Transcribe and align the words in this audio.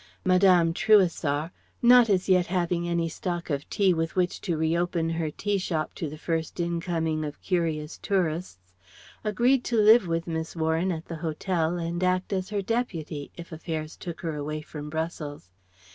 Madame 0.25 0.73
Trouessart, 0.73 1.51
not 1.83 2.09
as 2.09 2.27
yet 2.27 2.47
having 2.47 2.89
any 2.89 3.07
stock 3.07 3.51
of 3.51 3.69
tea 3.69 3.93
with 3.93 4.15
which 4.15 4.41
to 4.41 4.57
reopen 4.57 5.11
her 5.11 5.29
tea 5.29 5.59
shop 5.59 5.93
to 5.93 6.09
the 6.09 6.17
first 6.17 6.59
incoming 6.59 7.23
of 7.23 7.39
curious 7.43 7.99
tourists, 7.99 8.57
agreed 9.23 9.63
to 9.63 9.77
live 9.79 10.07
with 10.07 10.25
Miss 10.25 10.55
Warren 10.55 10.91
at 10.91 11.05
the 11.05 11.17
hotel 11.17 11.77
and 11.77 12.03
act 12.03 12.33
as 12.33 12.49
her 12.49 12.63
deputy, 12.63 13.29
if 13.37 13.51
affairs 13.51 13.95
took 13.95 14.21
her 14.21 14.35
away 14.35 14.61
from 14.63 14.89
Brussels. 14.89 15.51